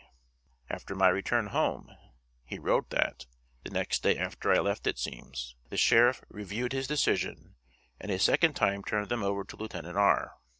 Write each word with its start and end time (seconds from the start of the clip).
After 0.67 0.95
my 0.95 1.09
return 1.09 1.45
home, 1.49 1.95
he 2.43 2.57
wrote 2.57 2.89
that 2.89 3.27
(the 3.63 3.69
next 3.69 4.01
day 4.01 4.17
after 4.17 4.51
I 4.51 4.57
left 4.57 4.87
it 4.87 4.97
seems) 4.97 5.55
the 5.69 5.77
Sheriff 5.77 6.23
reviewed 6.27 6.73
his 6.73 6.87
decision, 6.87 7.55
and 7.99 8.09
a 8.11 8.17
second 8.17 8.55
time 8.55 8.81
turned 8.83 9.09
them 9.09 9.21
over 9.21 9.43
to 9.43 9.55
Lieutenant 9.55 9.99
R. 9.99 10.37